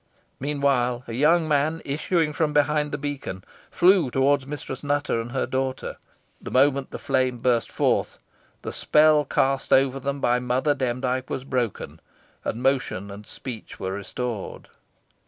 Meanwhile, 0.39 1.03
a 1.07 1.13
young 1.13 1.47
man 1.47 1.79
issuing 1.85 2.33
from 2.33 2.53
behind 2.53 2.91
the 2.91 2.97
beacon, 2.97 3.43
flew 3.69 4.09
towards 4.09 4.47
Mistress 4.47 4.83
Nutter 4.83 5.21
and 5.21 5.31
her 5.31 5.45
daughter. 5.45 5.97
The 6.41 6.49
moment 6.49 6.89
the 6.89 6.97
flame 6.97 7.37
burst 7.37 7.69
forth, 7.71 8.17
the 8.63 8.73
spell 8.73 9.25
cast 9.25 9.71
over 9.71 9.99
them 9.99 10.19
by 10.19 10.39
Mother 10.39 10.73
Demdike 10.73 11.29
was 11.29 11.43
broken, 11.43 11.99
and 12.43 12.63
motion 12.63 13.11
and 13.11 13.27
speech 13.27 13.79
restored. 13.79 14.69